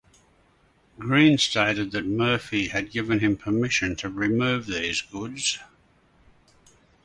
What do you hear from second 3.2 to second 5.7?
permission to remove these goods.